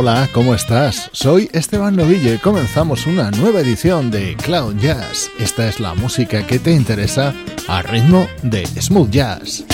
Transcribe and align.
Hola, 0.00 0.28
¿cómo 0.32 0.54
estás? 0.54 1.10
Soy 1.12 1.50
Esteban 1.52 1.96
Novillo 1.96 2.32
y 2.32 2.38
comenzamos 2.38 3.04
una 3.08 3.32
nueva 3.32 3.62
edición 3.62 4.12
de 4.12 4.36
Cloud 4.36 4.76
Jazz. 4.76 5.28
Esta 5.40 5.66
es 5.66 5.80
la 5.80 5.94
música 5.94 6.46
que 6.46 6.60
te 6.60 6.70
interesa 6.70 7.34
a 7.66 7.82
ritmo 7.82 8.28
de 8.44 8.64
smooth 8.64 9.10
jazz. 9.10 9.67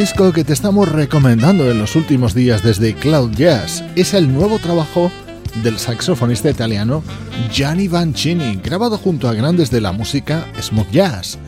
Disco 0.00 0.32
que 0.32 0.44
te 0.44 0.54
estamos 0.54 0.90
recomendando 0.90 1.70
en 1.70 1.78
los 1.78 1.94
últimos 1.94 2.32
días 2.32 2.62
desde 2.62 2.94
Cloud 2.94 3.32
Jazz 3.32 3.84
es 3.96 4.14
el 4.14 4.32
nuevo 4.32 4.58
trabajo 4.58 5.12
del 5.62 5.78
saxofonista 5.78 6.48
italiano 6.48 7.02
Gianni 7.52 7.86
Vancini, 7.86 8.58
grabado 8.64 8.96
junto 8.96 9.28
a 9.28 9.34
grandes 9.34 9.70
de 9.70 9.82
la 9.82 9.92
música 9.92 10.46
smooth 10.58 10.90
jazz. 10.90 11.38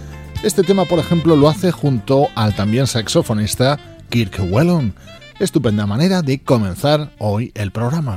Este 0.43 0.63
tema, 0.63 0.85
por 0.85 0.99
ejemplo, 0.99 1.35
lo 1.35 1.49
hace 1.49 1.71
junto 1.71 2.29
al 2.35 2.55
también 2.55 2.87
saxofonista 2.87 3.79
Kirk 4.11 4.39
Whelan. 4.51 4.93
Estupenda 5.39 5.87
manera 5.87 6.21
de 6.21 6.43
comenzar 6.43 7.11
hoy 7.17 7.53
el 7.55 7.71
programa. 7.71 8.17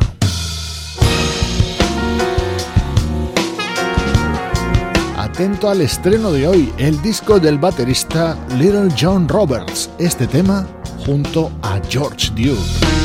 Atento 5.36 5.70
al 5.70 5.82
estreno 5.82 6.32
de 6.32 6.48
hoy, 6.48 6.74
el 6.78 7.02
disco 7.02 7.42
del 7.42 7.58
baterista 7.58 8.38
Little 8.58 8.88
John 8.98 9.28
Roberts, 9.28 9.90
este 10.00 10.28
tema 10.28 10.66
junto 11.06 11.52
a 11.62 11.82
George 11.90 12.30
Duke. 12.30 13.05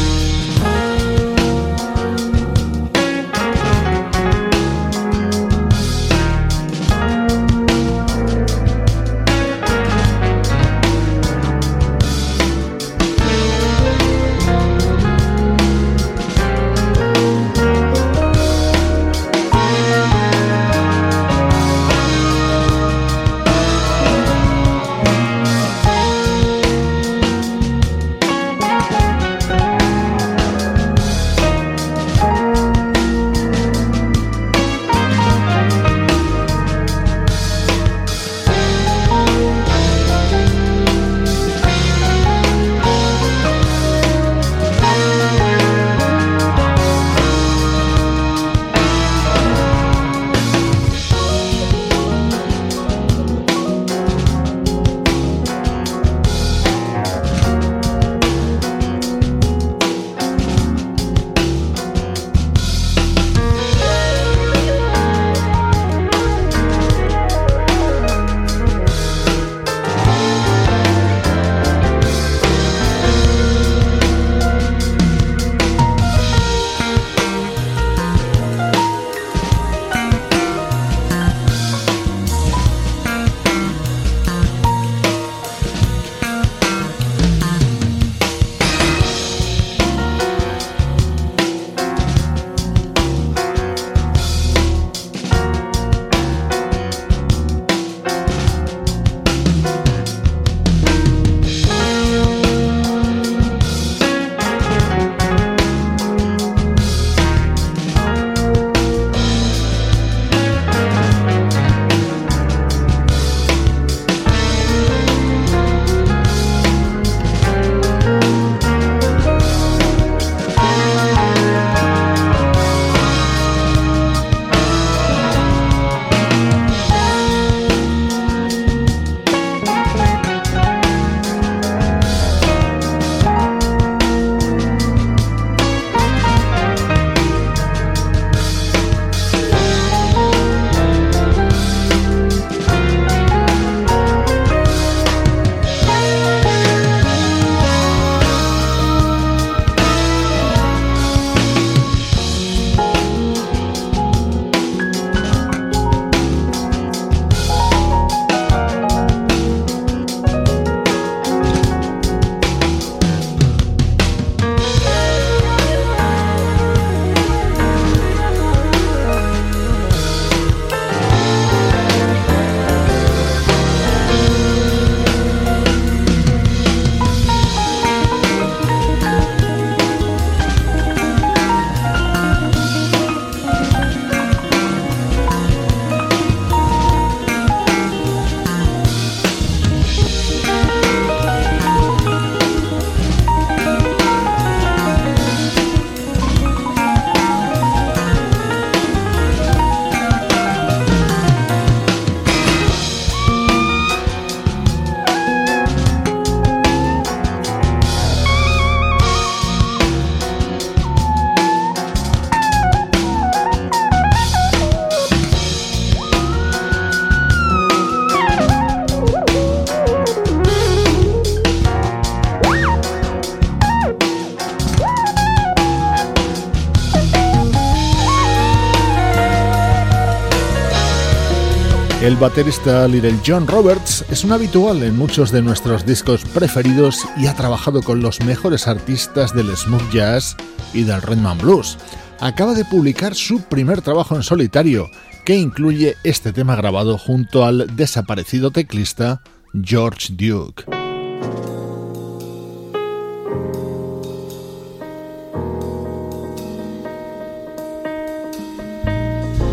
Baterista 232.20 232.86
Little 232.86 233.18
John 233.26 233.46
Roberts 233.46 234.04
es 234.10 234.24
un 234.24 234.32
habitual 234.32 234.82
en 234.82 234.96
muchos 234.96 235.32
de 235.32 235.40
nuestros 235.40 235.86
discos 235.86 236.22
preferidos 236.22 237.06
y 237.16 237.26
ha 237.26 237.34
trabajado 237.34 237.82
con 237.82 238.02
los 238.02 238.20
mejores 238.20 238.68
artistas 238.68 239.34
del 239.34 239.56
smooth 239.56 239.90
jazz 239.90 240.36
y 240.74 240.82
del 240.82 241.00
and 241.02 241.40
blues. 241.40 241.78
Acaba 242.20 242.52
de 242.52 242.66
publicar 242.66 243.14
su 243.14 243.40
primer 243.40 243.80
trabajo 243.80 244.16
en 244.16 244.22
solitario, 244.22 244.90
que 245.24 245.36
incluye 245.36 245.96
este 246.04 246.34
tema 246.34 246.56
grabado 246.56 246.98
junto 246.98 247.46
al 247.46 247.74
desaparecido 247.74 248.50
teclista 248.50 249.22
George 249.54 250.12
Duke. 250.12 250.79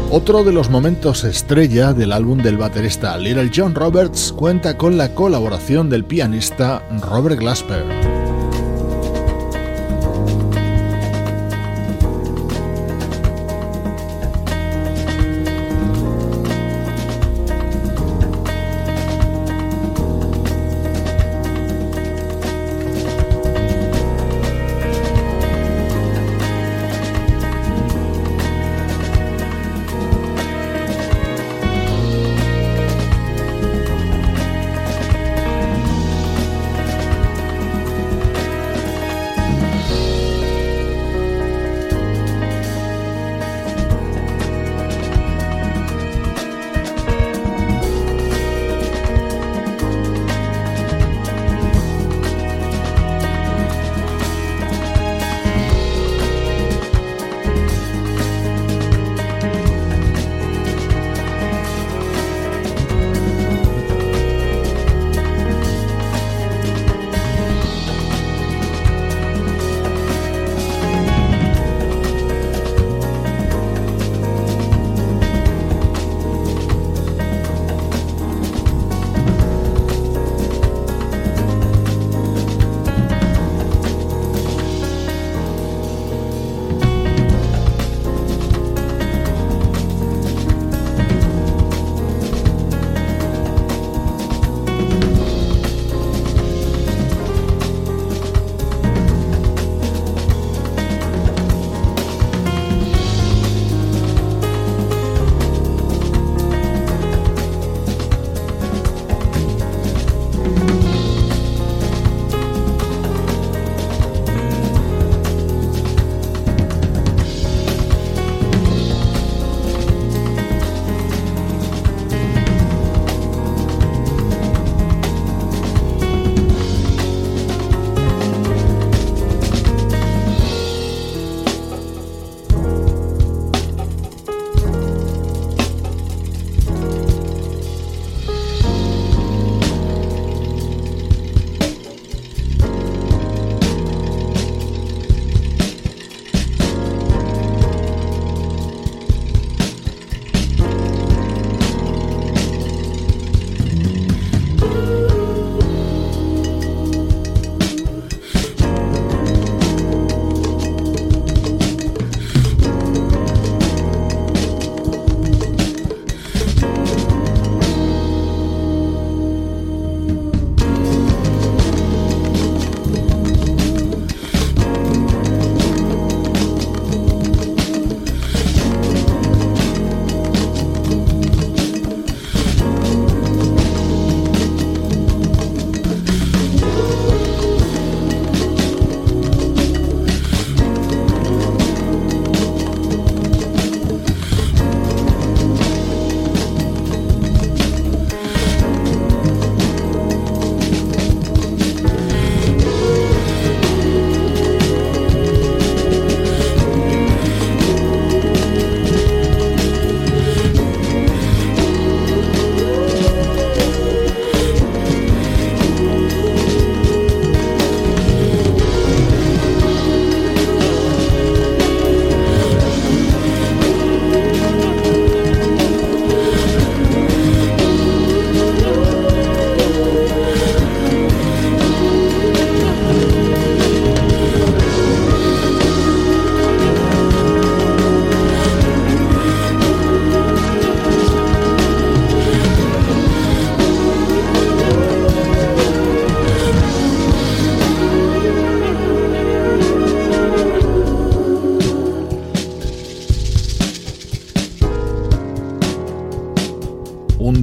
Otro 0.09 0.45
de 0.45 0.53
los 0.53 0.69
momentos 0.69 1.25
estrella 1.25 1.91
del 1.91 2.13
álbum 2.13 2.41
del 2.41 2.55
baterista 2.55 3.17
Little 3.17 3.51
John 3.53 3.75
Roberts 3.75 4.31
cuenta 4.31 4.77
con 4.77 4.97
la 4.97 5.13
colaboración 5.13 5.89
del 5.89 6.05
pianista 6.05 6.81
Robert 7.01 7.37
Glasper. 7.37 8.06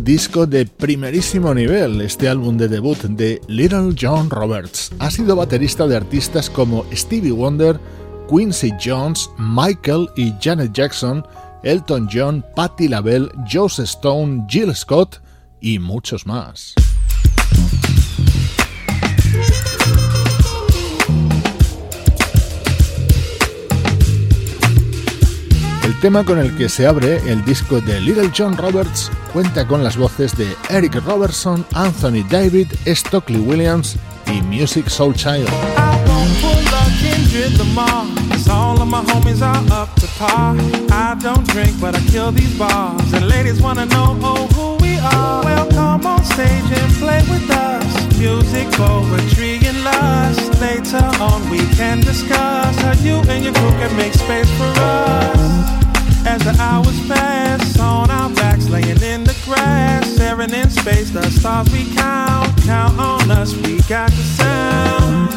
Disco 0.04 0.46
de 0.46 0.66
primerísimo 0.66 1.54
nivel, 1.54 2.02
este 2.02 2.28
álbum 2.28 2.58
de 2.58 2.68
debut 2.68 2.99
de 2.99 3.40
Little 3.49 3.94
John 3.99 4.28
Roberts. 4.28 4.92
Ha 4.99 5.11
sido 5.11 5.34
baterista 5.34 5.87
de 5.87 5.96
artistas 5.96 6.50
como 6.50 6.84
Stevie 6.92 7.32
Wonder, 7.32 7.80
Quincy 8.28 8.73
Jones, 8.84 9.30
Michael 9.38 10.11
y 10.14 10.34
Janet 10.40 10.73
Jackson, 10.75 11.26
Elton 11.62 12.06
John, 12.12 12.44
Patti 12.54 12.87
LaBelle, 12.88 13.30
Joseph 13.50 13.87
Stone, 13.87 14.44
Jill 14.46 14.75
Scott 14.76 15.23
y 15.62 15.78
muchos 15.78 16.26
más. 16.26 16.75
Tema 26.04 26.23
con 26.23 26.38
el 26.38 26.54
que 26.54 26.68
se 26.68 26.87
abre 26.87 27.16
el 27.32 27.42
disco 27.46 27.80
de 27.80 27.99
Little 27.99 28.30
John 28.37 28.58
Roberts 28.58 29.11
cuenta 29.32 29.66
con 29.66 29.82
las 29.82 29.96
voces 29.96 30.37
de 30.37 30.54
Eric 30.68 30.96
Robertson, 30.96 31.64
Anthony 31.73 32.23
David, 32.28 32.66
Stockley 32.87 33.40
Williams 33.40 33.96
y 34.26 34.42
Music 34.42 34.87
Soul 34.90 35.14
Child. 35.14 35.49
Music, 48.18 48.70
poetry, 48.73 49.58
and 49.66 49.84
lust. 49.84 50.61
Later 50.61 51.04
on, 51.20 51.50
we 51.50 51.58
can 51.76 52.00
discuss 52.00 52.76
how 52.80 52.92
you 53.02 53.16
and 53.28 53.44
your 53.44 53.52
crew 53.54 53.70
can 53.78 53.94
make 53.96 54.14
space 54.14 54.50
for 54.56 54.73
us. 54.80 55.83
As 56.26 56.42
the 56.42 56.56
hours 56.58 56.98
pass 57.06 57.78
on 57.78 58.10
our 58.10 58.30
backs, 58.30 58.68
laying 58.68 59.02
in 59.02 59.24
the 59.24 59.36
grass, 59.44 60.14
staring 60.14 60.52
in 60.52 60.70
space, 60.70 61.10
the 61.10 61.28
stars 61.30 61.70
we 61.70 61.84
count. 61.94 62.50
Count 62.62 62.98
on 62.98 63.30
us, 63.30 63.54
we 63.54 63.80
got 63.82 64.10
the 64.10 64.24
sound. 64.40 65.30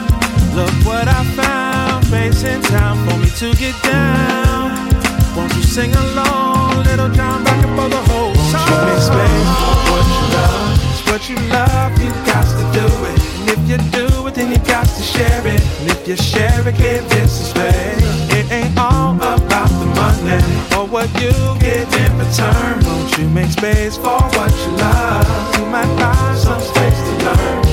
Look 0.56 0.74
what 0.86 1.08
I 1.08 1.24
found, 1.36 2.10
bass 2.10 2.44
in 2.44 2.62
town 2.62 2.96
for 3.08 3.17
me 3.20 3.29
to 3.41 3.53
get 3.58 3.75
down. 3.84 4.89
Won't 5.36 5.53
you 5.56 5.63
sing 5.63 5.94
along, 5.94 6.84
little 6.84 7.10
John, 7.10 7.44
back 7.44 7.63
up 7.63 7.75
for 7.77 7.89
the 7.89 8.01
whole 8.10 8.34
song? 8.51 8.67
You 8.70 8.86
make 8.88 9.03
space 9.03 9.77
what 9.91 10.06
you 10.08 10.25
love? 10.34 10.79
It's 10.89 11.03
what 11.12 11.29
you 11.29 11.36
love, 11.50 11.91
you 12.01 12.10
got 12.25 12.46
to 12.58 12.63
do 12.79 12.88
it. 13.10 13.17
And 13.38 13.50
if 13.53 13.62
you 13.70 13.77
do 13.91 14.27
it, 14.27 14.36
then 14.36 14.51
you 14.51 14.58
got 14.60 14.88
to 14.88 15.03
share 15.03 15.46
it. 15.46 15.62
And 15.79 15.91
if 15.91 16.08
you 16.08 16.15
share 16.15 16.67
it, 16.67 16.75
give 16.77 17.08
this 17.10 17.41
a 17.41 17.46
space. 17.51 18.34
It 18.34 18.51
ain't 18.51 18.77
all 18.77 19.15
about 19.15 19.57
money 20.16 20.42
or 20.76 20.86
what 20.88 21.10
you 21.22 21.32
get 21.60 21.88
in 22.02 22.18
return. 22.18 22.84
Won't 22.86 23.18
you 23.18 23.28
make 23.30 23.52
space 23.52 23.98
for 23.98 24.20
what 24.38 24.52
you 24.64 24.72
love? 24.78 25.58
You 25.58 25.66
might 25.66 25.92
find 26.00 26.38
some 26.38 26.62
space 26.62 27.00
to 27.00 27.26
learn. 27.26 27.67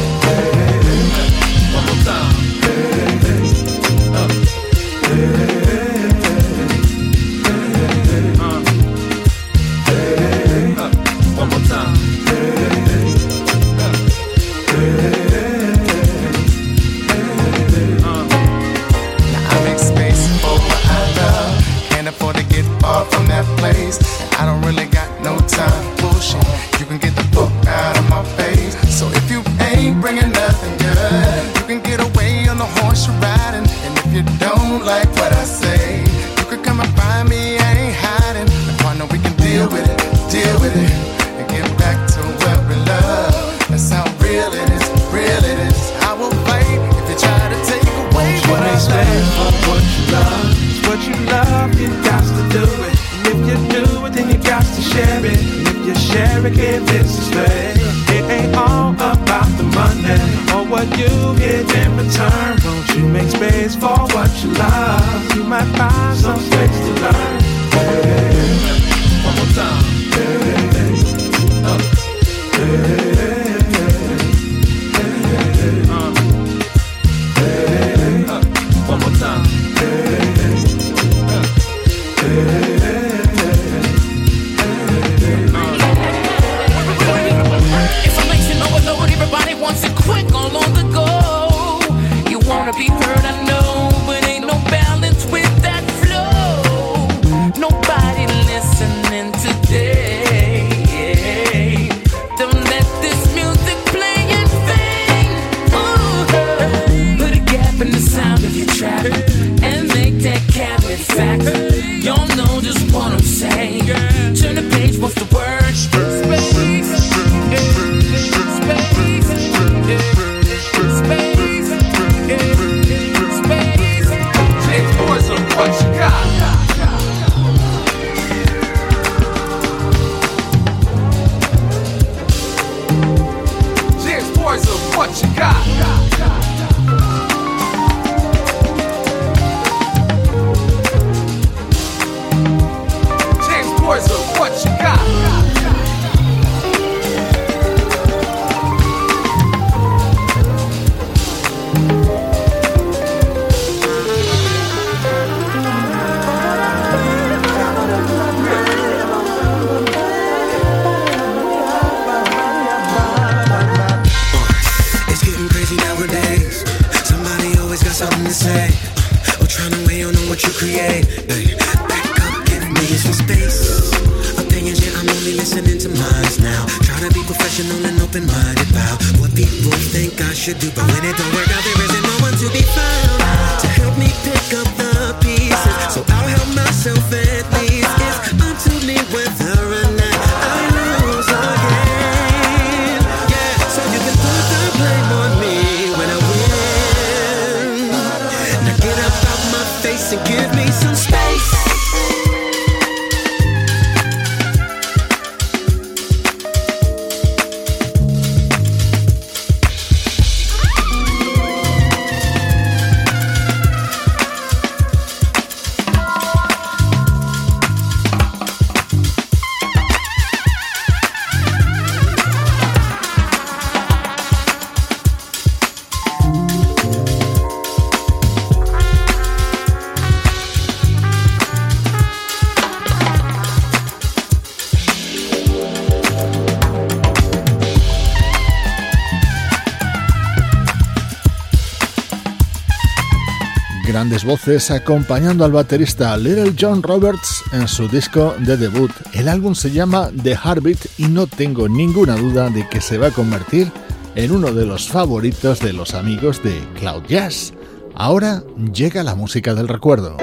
Grandes 243.95 244.25
voces 244.25 244.73
acompañando 244.73 245.45
al 245.45 245.53
baterista 245.53 246.17
Little 246.17 246.57
John 246.59 246.83
Roberts 246.83 247.45
en 247.53 247.69
su 247.69 247.87
disco 247.87 248.35
de 248.41 248.57
debut. 248.57 248.91
El 249.13 249.29
álbum 249.29 249.55
se 249.55 249.71
llama 249.71 250.11
The 250.21 250.33
Heartbeat 250.33 250.99
y 250.99 251.05
no 251.05 251.29
tengo 251.29 251.69
ninguna 251.69 252.17
duda 252.17 252.51
de 252.51 252.69
que 252.69 252.81
se 252.81 252.99
va 252.99 253.07
a 253.07 253.11
convertir 253.13 253.71
en 254.17 254.33
uno 254.33 254.51
de 254.51 254.67
los 254.67 254.89
favoritos 254.89 255.61
de 255.61 255.73
los 255.75 255.95
amigos 255.95 256.43
de 256.43 256.61
Cloud 256.77 257.05
Jazz. 257.07 257.53
Ahora 257.95 258.43
llega 258.73 259.05
la 259.05 259.15
música 259.15 259.55
del 259.55 259.69
recuerdo. 259.69 260.17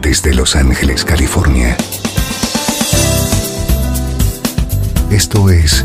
Desde 0.00 0.34
Los 0.34 0.56
Ángeles, 0.56 1.04
California. 1.04 1.76
Esto 5.12 5.48
es 5.48 5.84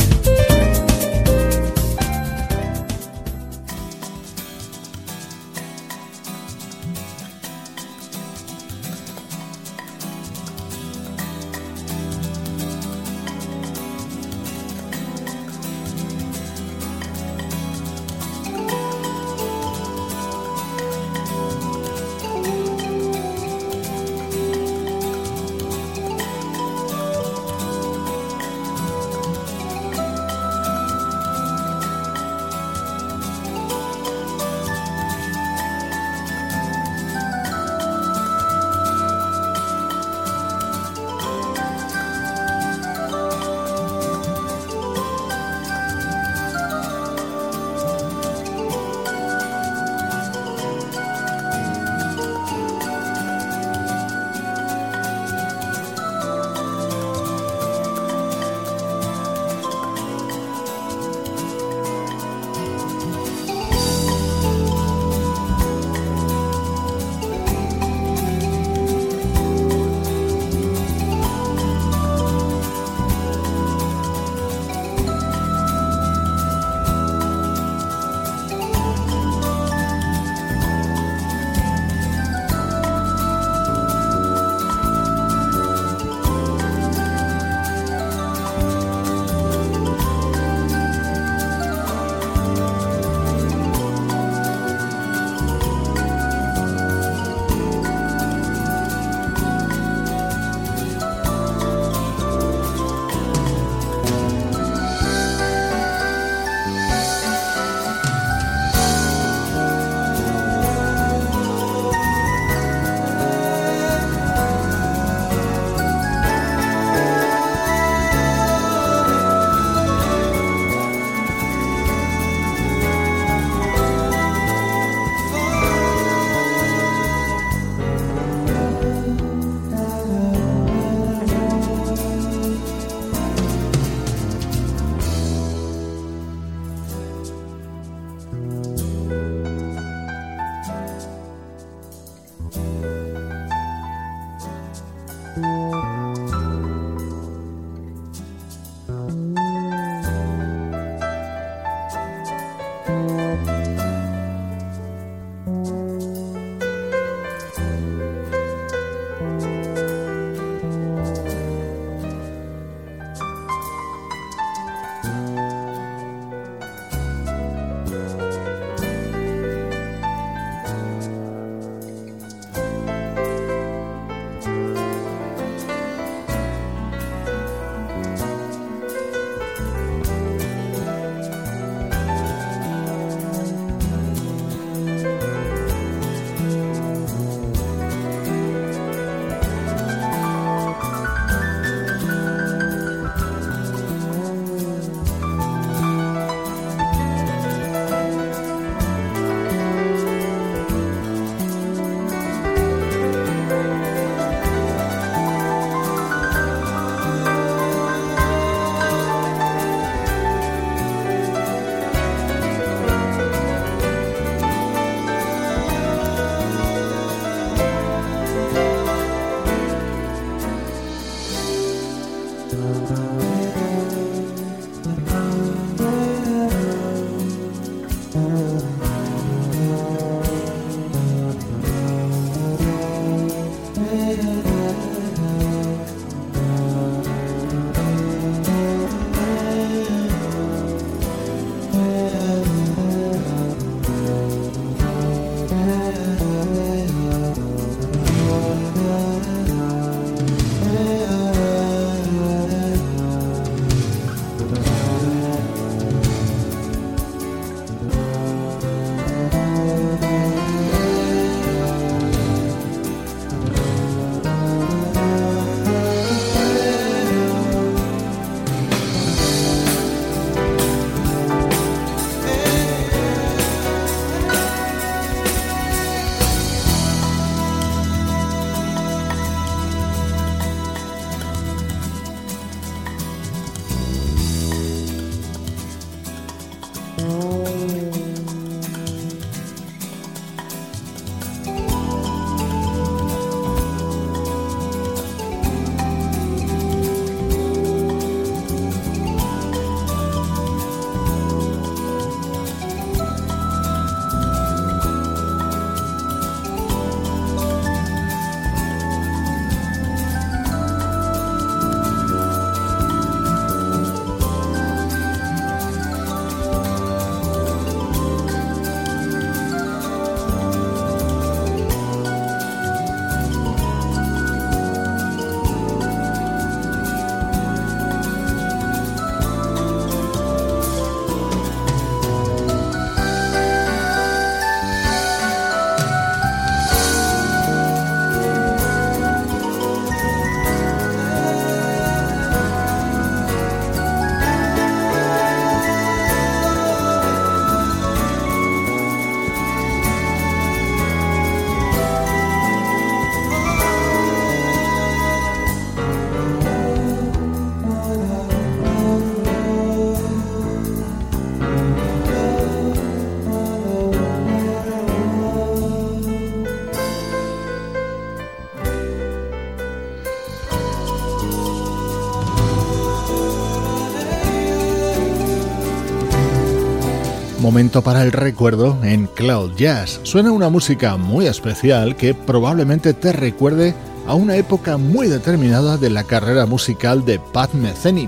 Momento 377.51 377.81
para 377.81 378.01
el 378.03 378.13
recuerdo 378.13 378.79
en 378.81 379.07
Cloud 379.07 379.57
Jazz. 379.57 379.99
Suena 380.03 380.31
una 380.31 380.47
música 380.47 380.95
muy 380.95 381.27
especial 381.27 381.97
que 381.97 382.13
probablemente 382.13 382.93
te 382.93 383.11
recuerde 383.11 383.75
a 384.07 384.13
una 384.13 384.37
época 384.37 384.77
muy 384.77 385.09
determinada 385.09 385.75
de 385.75 385.89
la 385.89 386.05
carrera 386.05 386.45
musical 386.45 387.03
de 387.03 387.19
Pat 387.19 387.51
Metheny. 387.51 388.07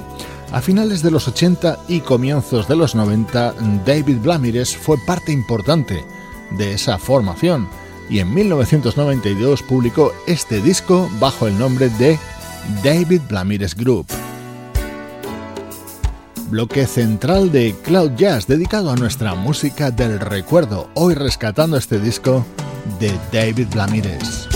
A 0.53 0.61
finales 0.61 1.03
de 1.03 1.11
los 1.11 1.27
80 1.27 1.77
y 1.89 1.99
comienzos 1.99 2.69
de 2.69 2.77
los 2.77 2.95
90, 2.95 3.53
David 3.85 4.19
Blamires 4.19 4.77
fue 4.77 4.97
parte 5.05 5.33
importante 5.33 6.05
de 6.51 6.71
esa 6.71 6.97
formación 6.97 7.67
y 8.09 8.19
en 8.19 8.33
1992 8.33 9.61
publicó 9.63 10.13
este 10.25 10.61
disco 10.61 11.09
bajo 11.19 11.47
el 11.47 11.59
nombre 11.59 11.89
de 11.89 12.17
David 12.81 13.23
Blamires 13.27 13.75
Group 13.75 14.07
bloque 16.53 16.85
central 16.85 17.51
de 17.51 17.73
Cloud 17.83 18.11
Jazz 18.15 18.45
dedicado 18.45 18.91
a 18.91 18.95
nuestra 18.95 19.33
música 19.33 19.89
del 19.89 20.19
recuerdo, 20.19 20.87
hoy 20.93 21.15
rescatando 21.15 21.77
este 21.77 21.99
disco 21.99 22.45
de 22.99 23.11
David 23.31 23.69
Blamires. 23.71 24.52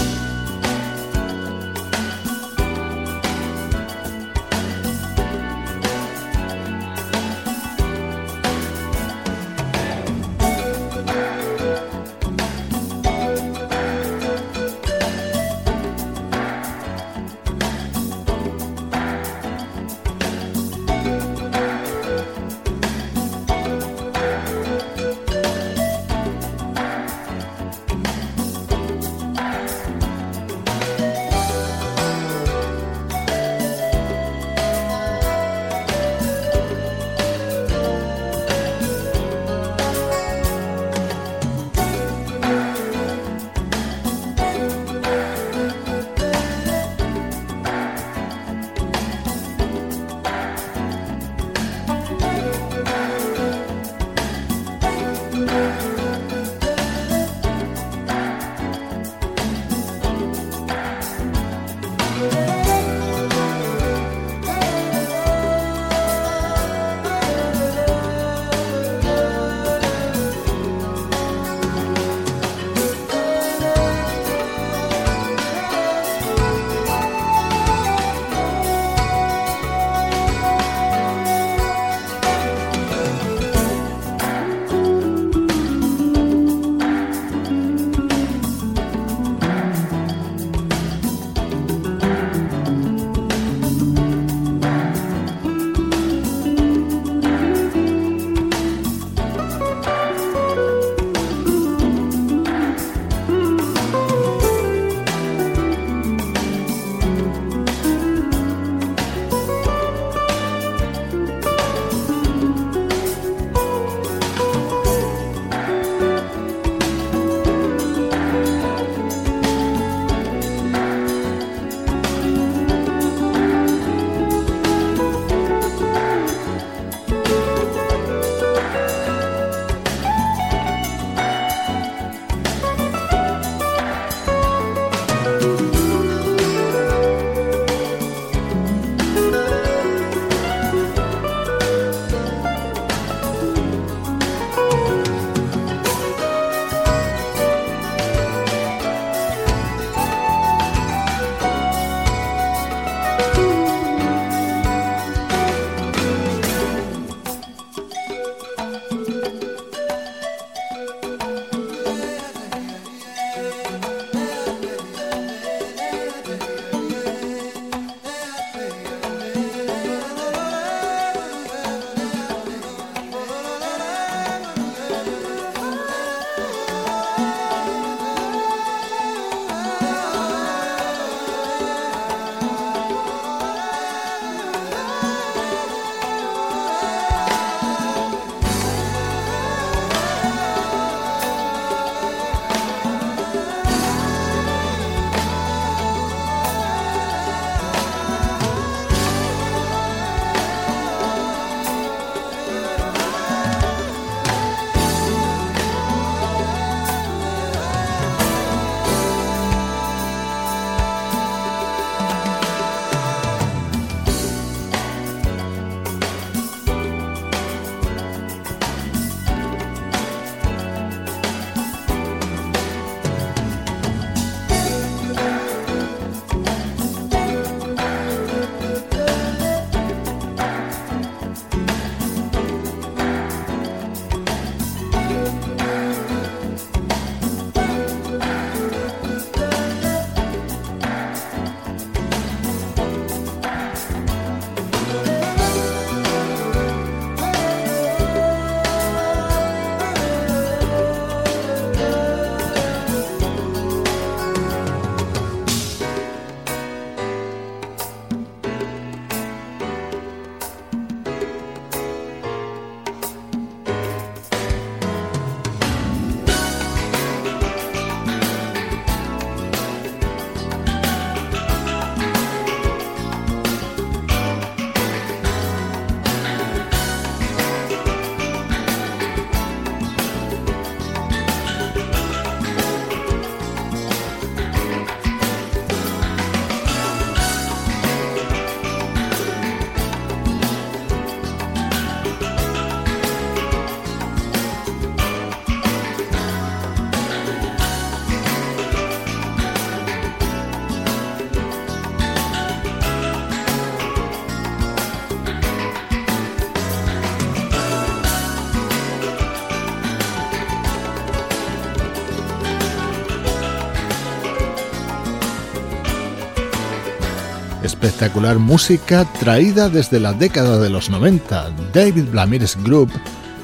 Espectacular 317.98 318.38
música 318.38 319.12
traída 319.20 319.70
desde 319.70 320.00
la 320.00 320.14
década 320.14 320.60
de 320.60 320.70
los 320.70 320.92
90. 320.92 321.50
David 321.74 322.04
Blamires 322.12 322.56
Group, 322.64 322.92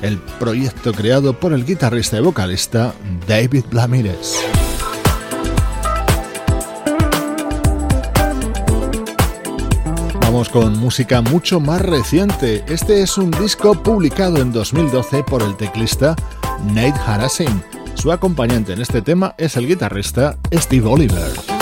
el 0.04 0.20
proyecto 0.40 0.94
creado 0.94 1.34
por 1.34 1.54
el 1.54 1.66
guitarrista 1.66 2.20
y 2.20 2.22
vocalista 2.22 2.94
David 3.28 3.64
Blamires. 3.72 4.38
Vamos 10.22 10.50
con 10.50 10.78
música 10.78 11.24
mucho 11.24 11.60
más 11.60 11.82
reciente. 11.82 12.64
Este 12.68 13.02
es 13.02 13.18
un 13.18 13.32
disco 13.32 13.74
publicado 13.82 14.38
en 14.38 14.52
2012 14.52 15.24
por 15.24 15.42
el 15.42 15.58
teclista 15.58 16.16
Nate 16.64 17.00
Harasin. 17.08 17.64
Su 17.96 18.12
acompañante 18.12 18.74
en 18.74 18.82
este 18.82 19.02
tema 19.02 19.34
es 19.40 19.58
el 19.58 19.68
guitarrista 19.68 20.38
Steve 20.54 20.88
Oliver. 20.88 21.53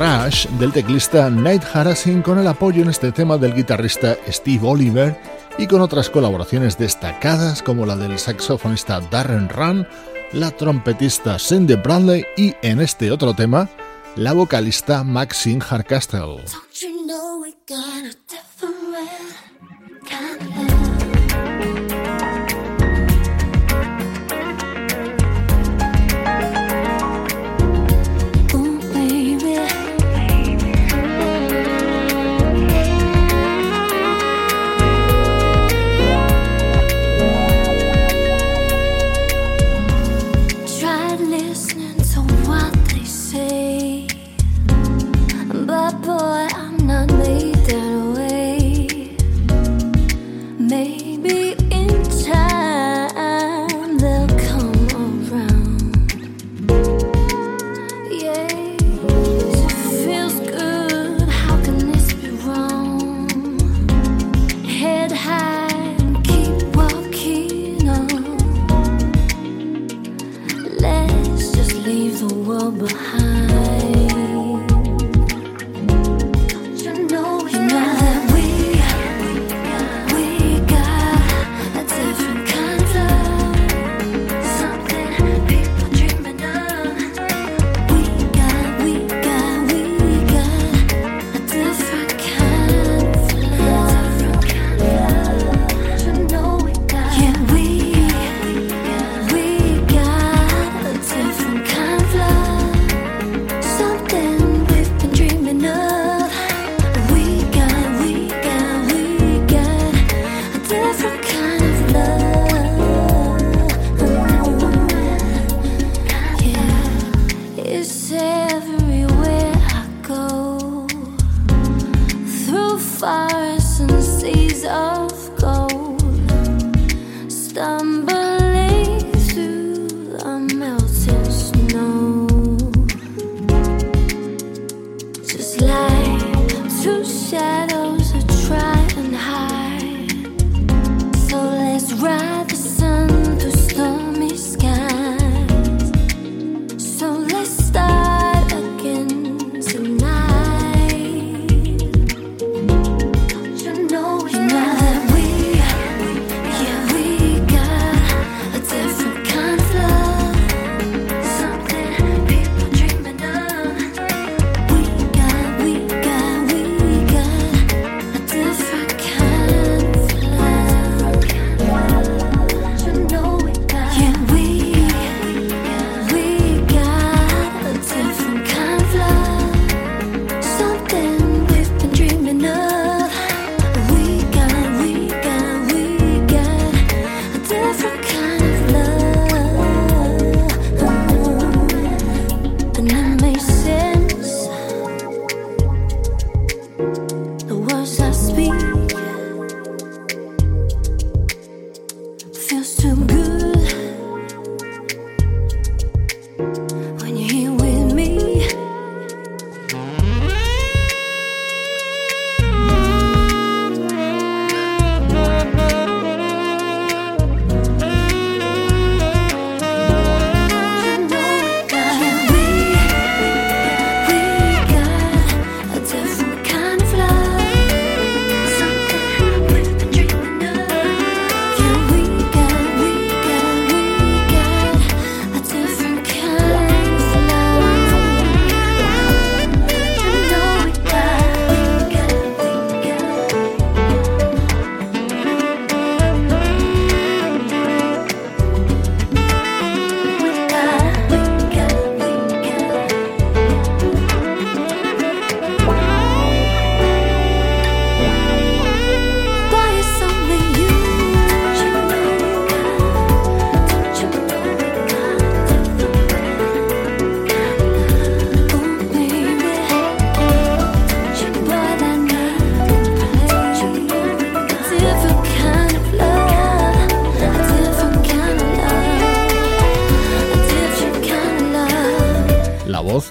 Rush 0.00 0.46
del 0.58 0.72
teclista 0.72 1.28
Nate 1.28 1.66
Harasin 1.74 2.22
con 2.22 2.38
el 2.38 2.46
apoyo 2.46 2.82
en 2.82 2.88
este 2.88 3.12
tema 3.12 3.36
del 3.36 3.52
guitarrista 3.52 4.16
Steve 4.28 4.66
Oliver 4.66 5.20
y 5.58 5.66
con 5.66 5.82
otras 5.82 6.08
colaboraciones 6.08 6.78
destacadas 6.78 7.62
como 7.62 7.84
la 7.84 7.96
del 7.96 8.18
saxofonista 8.18 9.00
Darren 9.10 9.50
Run, 9.50 9.86
la 10.32 10.52
trompetista 10.52 11.38
Cindy 11.38 11.74
Bradley 11.74 12.24
y 12.38 12.54
en 12.62 12.80
este 12.80 13.12
otro 13.12 13.34
tema 13.34 13.68
la 14.16 14.32
vocalista 14.32 15.04
Maxine 15.04 15.60
Hardcastle. 15.60 16.44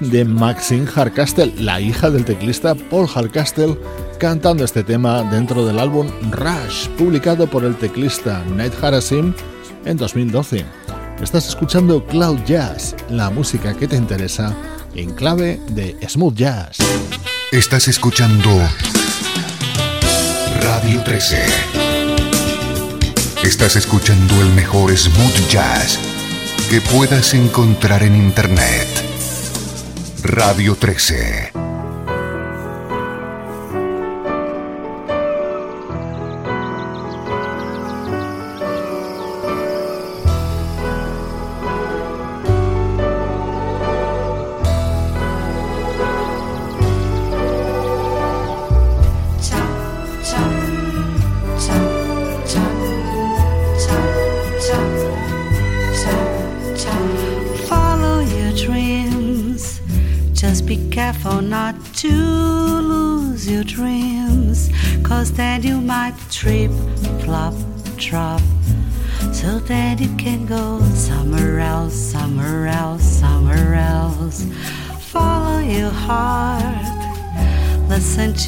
De 0.10 0.26
Maxine 0.26 0.88
Hardcastle, 0.88 1.53
la 1.57 1.80
hija 1.80 2.10
del 2.10 2.26
teclista 2.26 2.76
Paul 2.76 3.07
Hardcastle, 3.07 3.78
cantando 4.20 4.64
este 4.64 4.84
tema 4.84 5.24
dentro 5.24 5.66
del 5.66 5.80
álbum 5.80 6.07
Rush, 6.32 6.88
publicado 6.97 7.47
por 7.47 7.64
el 7.64 7.76
teclista 7.76 8.43
Nate 8.55 8.76
Harasim 8.82 9.34
en 9.86 9.97
2012. 9.97 10.66
Estás 11.22 11.47
escuchando 11.47 12.05
Cloud 12.05 12.39
Jazz, 12.45 12.95
la 13.10 13.30
música 13.30 13.76
que 13.76 13.88
te 13.88 13.95
interesa 13.95 14.55
en 14.95 15.12
clave 15.14 15.60
de 15.72 15.95
smooth 16.07 16.36
jazz. 16.36 16.78
Estás 17.51 17.88
escuchando 17.88 18.49
Radio 20.62 21.03
13. 21.03 21.43
Estás 23.43 23.76
escuchando 23.76 24.41
el 24.41 24.49
mejor 24.53 24.95
smooth 24.95 25.49
jazz 25.49 25.99
que 26.70 26.82
puedas 26.82 27.34
encontrar 27.34 28.03
en 28.03 28.16
Internet. 28.16 29.09
Radio 30.22 30.76
13. 30.76 31.59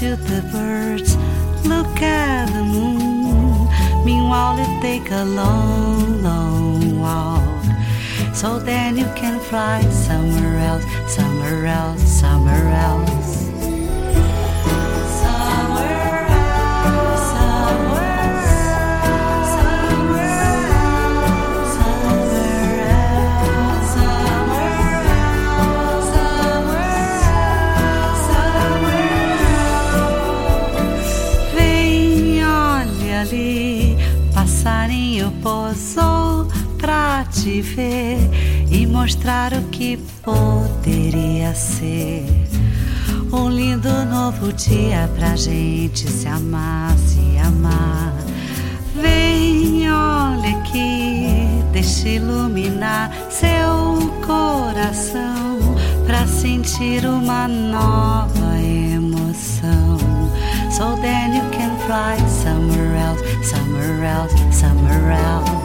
To 0.01 0.15
the 0.15 0.41
birds, 0.51 1.15
look 1.63 2.01
at 2.01 2.47
the 2.47 2.63
moon. 2.63 3.69
Meanwhile, 4.03 4.57
you 4.57 4.81
take 4.81 5.11
a 5.11 5.23
long, 5.23 6.23
long 6.23 6.99
walk. 6.99 7.63
So 8.33 8.57
then 8.57 8.97
you 8.97 9.05
can 9.15 9.39
fly 9.39 9.83
somewhere 9.91 10.57
else, 10.57 10.85
somewhere 11.07 11.67
else, 11.67 12.01
somewhere 12.01 12.69
else. 12.69 13.20
Mostrar 39.01 39.51
o 39.53 39.63
que 39.69 39.97
poderia 40.21 41.55
ser. 41.55 42.23
Um 43.33 43.49
lindo 43.49 43.89
novo 44.05 44.53
dia 44.53 45.09
pra 45.17 45.35
gente 45.35 46.07
se 46.07 46.27
amar, 46.27 46.95
se 46.99 47.35
amar. 47.39 48.13
Vem, 48.93 49.91
olha 49.91 50.55
aqui, 50.55 51.47
deixa 51.71 52.09
iluminar 52.09 53.11
seu 53.31 54.07
coração 54.23 55.57
pra 56.05 56.27
sentir 56.27 57.03
uma 57.03 57.47
nova 57.47 58.55
emoção 58.61 59.97
So 60.69 60.95
then 61.01 61.33
you 61.33 61.49
can 61.51 61.75
fly 61.87 62.17
somewhere 62.27 62.95
else, 62.97 63.21
somewhere 63.49 64.03
else, 64.03 64.33
somewhere 64.55 65.11
else. 65.11 65.60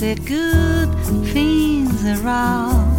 The 0.00 0.14
good 0.26 0.92
things 1.32 2.04
around 2.04 2.92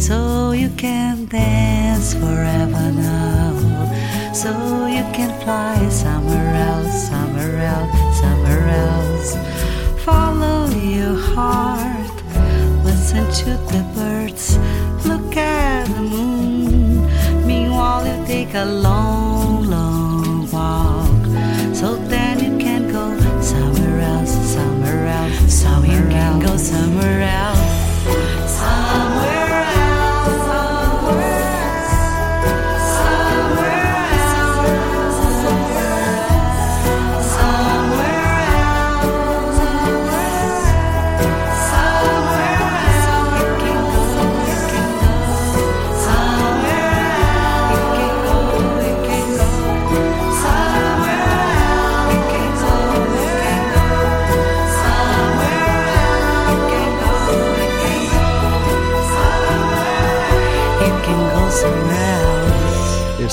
so 0.00 0.52
you 0.52 0.68
can 0.76 1.26
dance 1.26 2.14
forever 2.14 2.92
now. 2.92 4.32
So 4.32 4.86
you 4.86 5.02
can 5.12 5.32
fly 5.42 5.88
somewhere 5.88 6.54
else 6.54 7.08
somewhere 7.08 7.58
else 7.58 8.20
somewhere 8.20 8.68
else. 8.68 9.36
Follow 10.04 10.68
your 10.68 11.16
heart. 11.16 12.16
Listen 12.84 13.24
to 13.42 13.50
the 13.72 13.82
birds. 13.96 14.56
Look 15.04 15.36
at 15.36 15.88
the 15.88 16.00
moon. 16.00 17.06
Meanwhile 17.44 18.06
you 18.06 18.26
take 18.26 18.54
a 18.54 18.64
long 18.64 19.25
You 25.86 26.02
can 26.08 26.40
go 26.40 26.56
somewhere 26.56 27.22
else. 27.22 27.55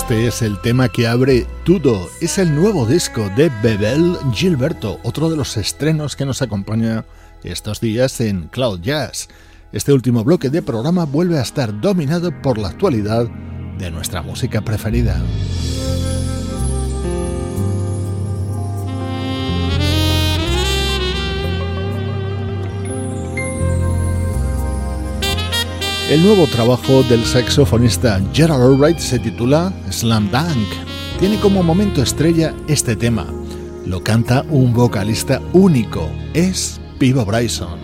Este 0.04 0.28
es 0.28 0.42
el 0.42 0.60
tema 0.60 0.90
que 0.90 1.08
abre 1.08 1.48
Tudo. 1.64 2.10
Es 2.20 2.38
el 2.38 2.54
nuevo 2.54 2.86
disco 2.86 3.30
de 3.38 3.50
Bebel 3.64 4.18
Gilberto, 4.34 5.00
otro 5.04 5.30
de 5.30 5.38
los 5.38 5.56
estrenos 5.56 6.18
que 6.18 6.26
nos 6.26 6.42
acompaña 6.42 7.06
estos 7.46 7.80
días 7.80 8.20
en 8.20 8.50
Cloud 8.50 8.82
Jazz. 8.82 9.30
Este 9.72 9.94
último 9.94 10.26
bloque 10.26 10.50
de 10.50 10.62
programa 10.62 11.06
vuelve 11.06 11.40
a 11.40 11.42
estar 11.42 11.80
dominado 11.80 12.34
por 12.42 12.58
la 12.58 12.68
actualidad 12.68 13.30
de 13.78 13.92
nuestra 13.92 14.22
música 14.22 14.60
preferida. 14.60 15.22
El 26.10 26.22
nuevo 26.22 26.46
trabajo 26.48 27.02
del 27.04 27.24
saxofonista 27.24 28.22
Gerald 28.34 28.62
Albright 28.62 29.00
se 29.00 29.20
titula 29.20 29.72
Slam 29.90 30.30
Dunk. 30.30 30.68
Tiene 31.20 31.40
como 31.40 31.64
momento 31.64 32.04
estrella 32.04 32.54
este 32.68 32.96
tema. 32.98 33.26
Lo 33.86 34.04
canta 34.04 34.44
un 34.50 34.74
vocalista 34.74 35.42
único, 35.54 36.10
es 36.34 36.80
Pivo 37.00 37.24
Bryson. 37.26 37.80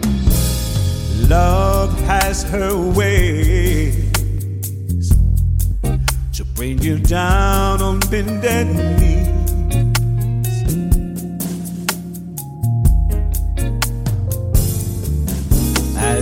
Love 1.29 1.91
has 2.07 2.43
her. 2.43 2.69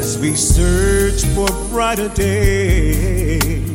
As 0.08 0.18
we 0.20 0.36
search 0.36 1.26
for 1.36 1.48
brighter 1.70 2.08
days 2.08 3.70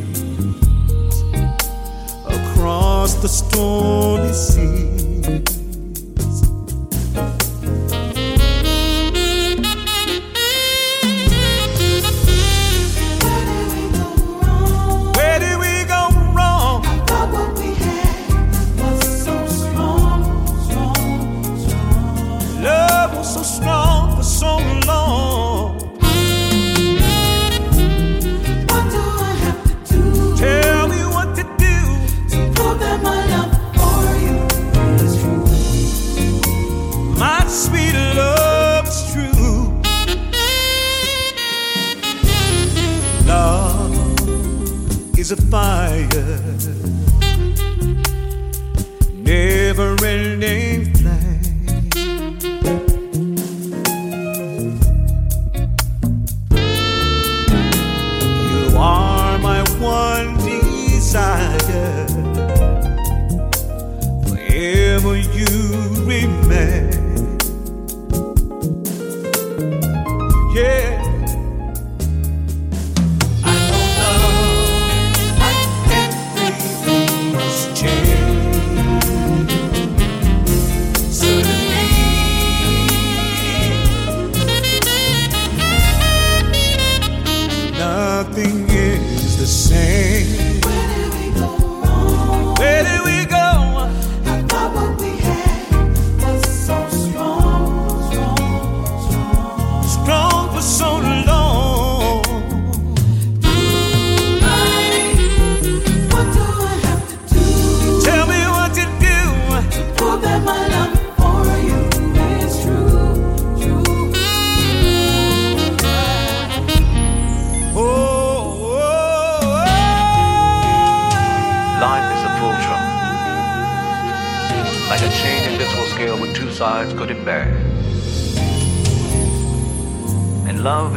across 2.25 3.13
the 3.17 3.29
stormy 3.29 4.33
sea. 4.33 5.62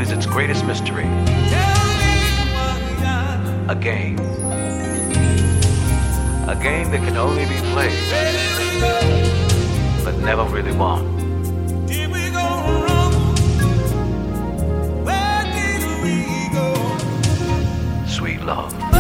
Is 0.06 0.12
its 0.12 0.26
greatest 0.28 0.64
mystery. 0.66 1.06
A 3.68 3.76
game. 3.80 4.20
A 6.47 6.56
game 6.62 6.91
that 6.91 7.01
can 7.03 7.18
only 7.18 7.45
be 7.45 7.58
played, 7.74 7.97
but 10.03 10.16
never 10.20 10.43
really 10.43 10.74
won. 10.74 11.01
Sweet 18.08 18.41
love. 18.43 18.94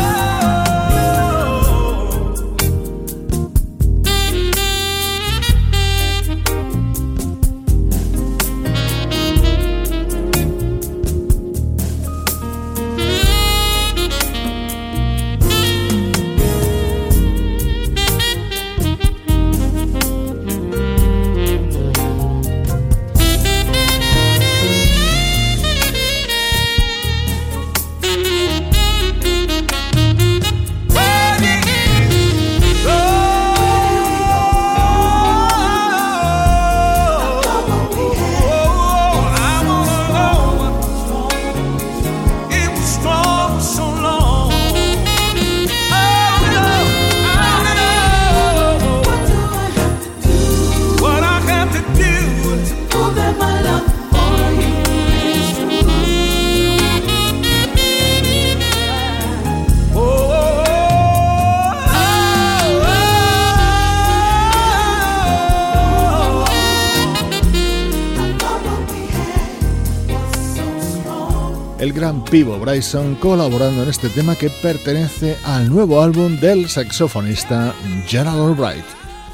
Pivo 72.31 72.57
Bryson 72.57 73.13
colaborando 73.15 73.83
en 73.83 73.89
este 73.89 74.09
tema 74.09 74.35
que 74.35 74.49
pertenece 74.49 75.37
al 75.43 75.69
nuevo 75.69 76.01
álbum 76.01 76.39
del 76.39 76.67
saxofonista 76.67 77.75
Gerald 78.07 78.41
Albright. 78.41 78.85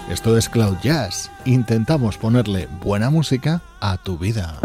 Esto 0.09 0.37
es 0.37 0.49
Cloud 0.49 0.75
Jazz. 0.83 1.31
Intentamos 1.45 2.17
ponerle 2.17 2.67
buena 2.83 3.09
música 3.09 3.61
a 3.79 3.95
tu 3.97 4.17
vida. 4.17 4.59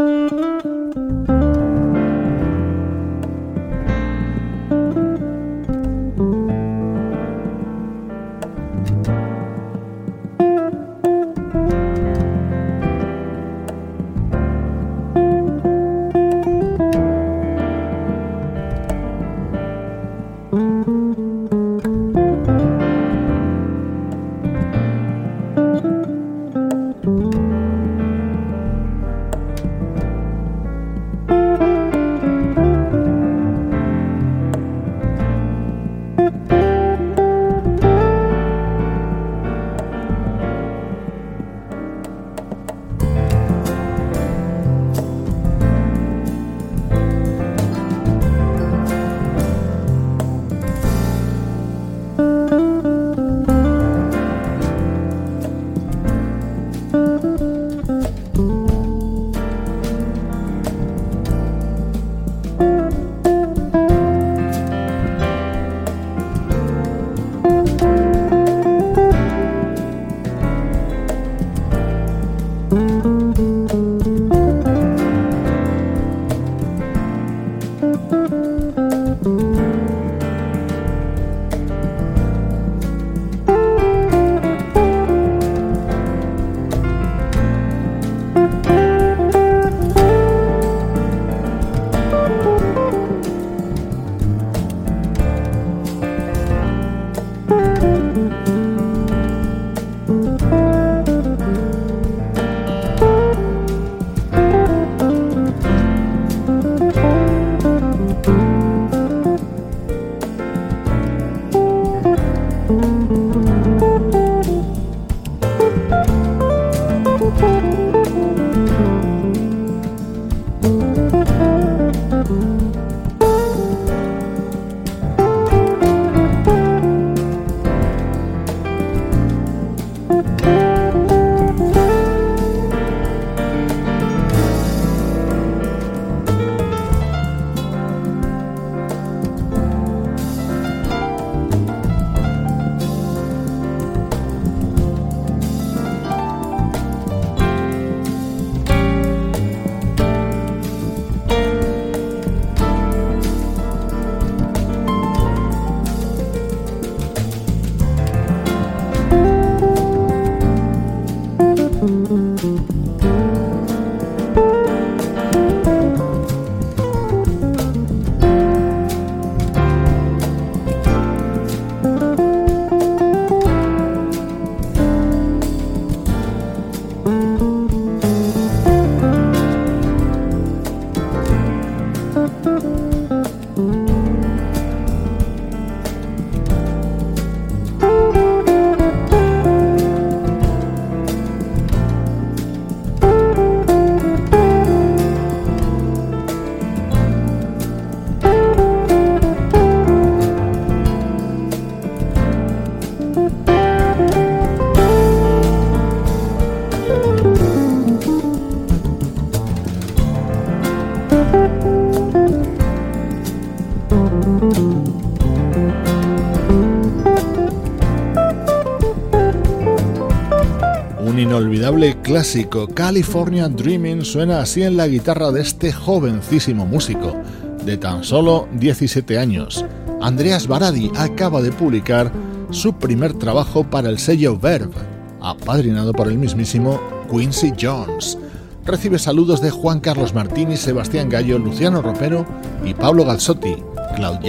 Clásico 222.17 222.67
California 222.67 223.47
Dreaming 223.47 224.03
suena 224.03 224.41
así 224.41 224.63
en 224.63 224.79
la 224.79 224.89
guitarra 224.89 225.31
de 225.33 225.43
este 225.43 225.71
jovencísimo 225.71 226.65
músico, 226.65 227.15
de 227.63 227.77
tan 227.77 228.05
solo 228.05 228.49
17 228.55 229.19
años. 229.19 229.67
Andreas 230.01 230.47
Baradi 230.47 230.91
acaba 230.97 231.43
de 231.43 231.53
publicar 231.53 232.11
su 232.53 232.73
primer 232.73 233.13
trabajo 233.13 233.65
para 233.65 233.91
el 233.91 233.99
sello 233.99 234.39
Verve, 234.39 234.73
apadrinado 235.21 235.93
por 235.93 236.09
el 236.09 236.17
mismísimo 236.17 236.81
Quincy 237.11 237.53
Jones. 237.61 238.17
Recibe 238.65 238.99
saludos 238.99 239.43
de 239.43 239.51
Juan 239.51 239.81
Carlos 239.81 240.15
Martini, 240.15 240.57
Sebastián 240.57 241.11
Gallo, 241.11 241.39
Luciano 241.39 241.83
Ropero 241.83 242.25
y 242.65 242.73
Pablo 242.73 243.05
Galzotti. 243.05 243.57
Cloud 243.95 244.21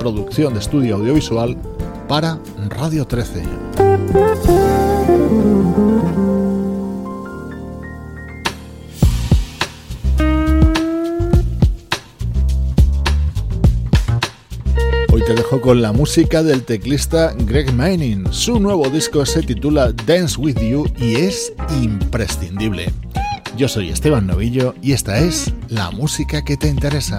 producción 0.00 0.54
de 0.54 0.58
estudio 0.58 0.96
audiovisual 0.96 1.56
para 2.08 2.40
Radio 2.70 3.06
13. 3.06 4.85
Con 15.66 15.82
la 15.82 15.90
música 15.90 16.44
del 16.44 16.62
teclista 16.62 17.34
Greg 17.36 17.72
Manning. 17.72 18.28
Su 18.30 18.60
nuevo 18.60 18.88
disco 18.88 19.26
se 19.26 19.42
titula 19.42 19.90
Dance 20.06 20.40
With 20.40 20.60
You 20.60 20.88
y 20.96 21.16
es 21.16 21.52
imprescindible. 21.82 22.92
Yo 23.56 23.66
soy 23.66 23.88
Esteban 23.88 24.28
Novillo 24.28 24.76
y 24.80 24.92
esta 24.92 25.18
es 25.18 25.52
la 25.68 25.90
música 25.90 26.44
que 26.44 26.56
te 26.56 26.68
interesa. 26.68 27.18